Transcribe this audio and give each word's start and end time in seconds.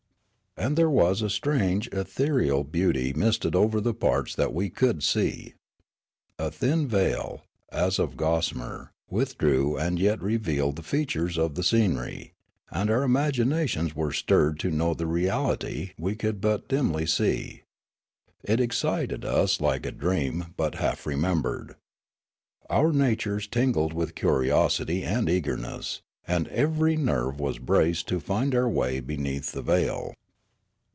And 0.57 0.75
there 0.75 0.89
was 0.89 1.21
a 1.21 1.29
strange 1.29 1.87
ethereal 1.87 2.65
beauty 2.65 3.13
misted 3.13 3.55
over 3.55 3.79
the 3.79 3.93
parts 3.93 4.35
that 4.35 4.53
we 4.53 4.69
could 4.69 5.01
see. 5.01 5.53
A 6.37 6.51
thin 6.51 6.89
veil, 6.89 7.43
as 7.71 7.97
of 7.97 8.17
gos 8.17 8.47
samer, 8.51 8.91
withdrew 9.09 9.77
and 9.77 9.97
yet 9.97 10.21
revealed 10.21 10.75
the 10.75 10.83
features 10.83 11.37
of 11.37 11.55
the 11.55 11.63
scenery; 11.63 12.33
and 12.69 12.89
our 12.91 13.03
imaginations 13.03 13.95
were 13.95 14.11
stirred 14.11 14.59
to 14.59 14.69
know 14.69 14.93
the 14.93 15.07
reality 15.07 15.91
we 15.97 16.17
could 16.17 16.41
but 16.41 16.67
dimly 16.67 17.05
see. 17.05 17.63
It 18.43 18.59
excited 18.59 19.23
us 19.23 19.61
like 19.61 19.85
a 19.85 19.91
dream 19.91 20.47
but 20.57 20.75
half 20.75 21.05
remembered. 21.05 21.75
Our 22.69 22.91
natures 22.91 23.47
tingled 23.47 23.93
with 23.93 24.15
curiosity 24.15 25.03
and 25.03 25.29
eagerness; 25.29 26.01
and 26.27 26.49
ev^ery 26.49 26.97
nerve 26.97 27.39
was 27.39 27.57
braced 27.57 28.09
to 28.09 28.19
find 28.19 28.53
our 28.53 28.69
way 28.69 28.99
beneath 28.99 29.53
the 29.53 29.61
veil. 29.61 30.13